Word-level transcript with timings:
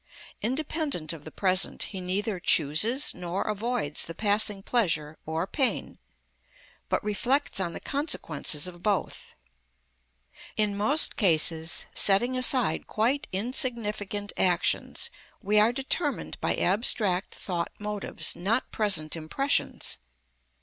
Independent 0.41 1.13
of 1.13 1.25
the 1.25 1.31
present, 1.31 1.83
he 1.93 2.01
neither 2.01 2.39
chooses 2.39 3.13
nor 3.13 3.43
avoids 3.43 4.07
the 4.07 4.15
passing 4.15 4.63
pleasure 4.63 5.15
or 5.27 5.45
pain, 5.45 5.99
but 6.89 7.03
reflects 7.03 7.59
on 7.59 7.73
the 7.73 7.79
consequences 7.79 8.65
of 8.65 8.81
both. 8.81 9.35
In 10.57 10.75
most 10.75 11.17
cases, 11.17 11.85
setting 11.93 12.35
aside 12.35 12.87
quite 12.87 13.27
insignificant 13.31 14.33
actions, 14.37 15.11
we 15.39 15.59
are 15.59 15.71
determined 15.71 16.39
by 16.41 16.55
abstract, 16.55 17.35
thought 17.35 17.71
motives, 17.77 18.35
not 18.35 18.71
present 18.71 19.15
impressions. 19.15 19.99